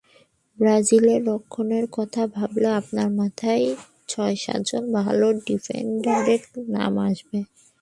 [0.59, 3.65] ব্রাজিলের রক্ষণের কথা ভাবলে আপনার মাথায়
[4.09, 6.41] ছয়-সাতজন ভালো ডিফেন্ডারের
[6.69, 7.39] নাম আসবে।